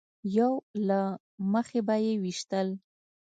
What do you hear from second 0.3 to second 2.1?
یو له مخې به